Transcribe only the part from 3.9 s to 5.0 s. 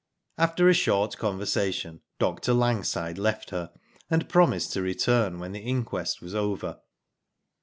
and promised to